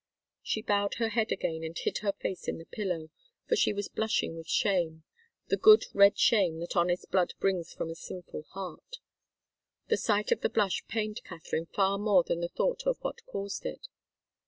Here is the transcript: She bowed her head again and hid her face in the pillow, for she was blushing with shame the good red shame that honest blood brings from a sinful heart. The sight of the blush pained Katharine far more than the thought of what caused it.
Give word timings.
She 0.41 0.63
bowed 0.63 0.95
her 0.95 1.09
head 1.09 1.31
again 1.31 1.63
and 1.63 1.77
hid 1.77 1.99
her 1.99 2.13
face 2.13 2.47
in 2.47 2.57
the 2.57 2.65
pillow, 2.65 3.11
for 3.47 3.55
she 3.55 3.71
was 3.71 3.87
blushing 3.87 4.35
with 4.35 4.47
shame 4.47 5.03
the 5.49 5.57
good 5.57 5.83
red 5.93 6.17
shame 6.17 6.57
that 6.61 6.75
honest 6.75 7.11
blood 7.11 7.35
brings 7.39 7.71
from 7.71 7.91
a 7.91 7.95
sinful 7.95 8.45
heart. 8.53 8.97
The 9.89 9.97
sight 9.97 10.31
of 10.31 10.41
the 10.41 10.49
blush 10.49 10.83
pained 10.87 11.21
Katharine 11.23 11.67
far 11.67 11.99
more 11.99 12.23
than 12.23 12.39
the 12.41 12.49
thought 12.49 12.87
of 12.87 12.97
what 13.03 13.23
caused 13.27 13.63
it. 13.63 13.89